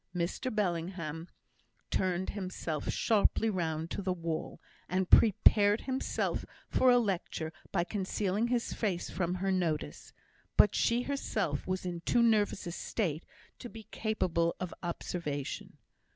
[0.15, 1.27] Mr Bellingham
[1.91, 8.47] turned himself sharply round to the wall, and prepared himself for a lecture by concealing
[8.47, 10.11] his face from her notice;
[10.57, 13.27] but she herself was in too nervous a state
[13.59, 15.77] to be capable of observation.